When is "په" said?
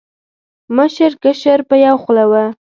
1.69-1.75